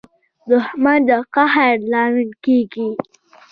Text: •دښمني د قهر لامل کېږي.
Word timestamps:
•دښمني 0.49 1.01
د 1.07 1.09
قهر 1.33 1.75
لامل 1.91 2.29
کېږي. 2.43 2.89